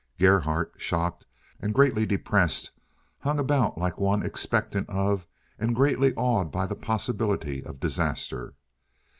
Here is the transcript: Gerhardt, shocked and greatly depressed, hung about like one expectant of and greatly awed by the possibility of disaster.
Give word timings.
Gerhardt, 0.17 0.73
shocked 0.77 1.27
and 1.59 1.75
greatly 1.75 2.07
depressed, 2.07 2.71
hung 3.19 3.37
about 3.37 3.77
like 3.77 3.99
one 3.99 4.23
expectant 4.25 4.89
of 4.89 5.27
and 5.59 5.75
greatly 5.75 6.11
awed 6.15 6.51
by 6.51 6.65
the 6.65 6.73
possibility 6.75 7.63
of 7.63 7.79
disaster. 7.79 8.55